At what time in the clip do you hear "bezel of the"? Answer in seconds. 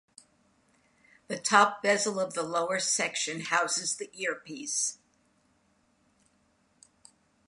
1.83-2.41